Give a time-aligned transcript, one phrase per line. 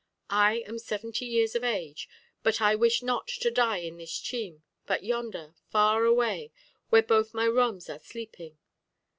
[0.31, 2.09] I am seventy years of age,
[2.41, 6.51] but I wish not to die in this chim, but yonder, far away,
[6.89, 8.57] where both my roms are sleeping.